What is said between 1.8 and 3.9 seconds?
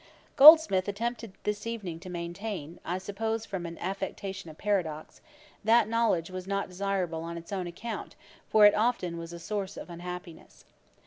to maintain, I suppose from an